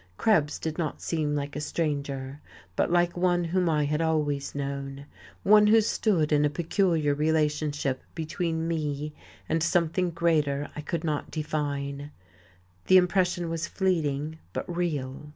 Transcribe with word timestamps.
Krebs 0.17 0.57
did 0.57 0.79
not 0.79 0.99
seem 0.99 1.35
like 1.35 1.55
a 1.55 1.61
stranger, 1.61 2.41
but 2.75 2.89
like 2.89 3.15
one 3.15 3.43
whom 3.43 3.69
I 3.69 3.85
had 3.85 3.99
known 3.99 4.09
always, 4.09 4.55
one 5.43 5.67
who 5.67 5.79
stood 5.79 6.31
in 6.31 6.43
a 6.43 6.49
peculiar 6.49 7.13
relationship 7.13 8.01
between 8.15 8.67
me 8.67 9.13
and 9.47 9.61
something 9.61 10.09
greater 10.09 10.71
I 10.75 10.81
could 10.81 11.03
not 11.03 11.29
define. 11.29 12.09
The 12.87 12.97
impression 12.97 13.47
was 13.47 13.67
fleeting, 13.67 14.39
but 14.53 14.67
real.... 14.67 15.29